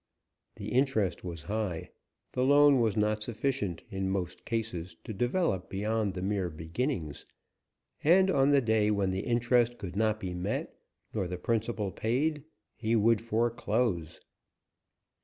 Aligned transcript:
The 0.55 0.69
interest 0.69 1.23
was 1.23 1.43
high, 1.43 1.91
the 2.31 2.43
loan 2.43 2.79
was 2.79 2.97
not 2.97 3.21
sufficient, 3.21 3.83
in 3.91 4.09
most 4.09 4.45
cases, 4.45 4.97
to 5.03 5.13
develop 5.13 5.69
beyond 5.69 6.15
the 6.15 6.23
mere 6.23 6.49
beginnings, 6.49 7.27
and 8.03 8.31
on 8.31 8.49
the 8.49 8.61
day 8.61 8.89
when 8.89 9.11
the 9.11 9.19
interest 9.19 9.77
could 9.77 9.95
not 9.95 10.19
be 10.19 10.33
met 10.33 10.73
nor 11.13 11.27
the 11.27 11.37
principal 11.37 11.91
paid, 11.91 12.43
he 12.75 12.95
would 12.95 13.21
foreclose. 13.21 14.19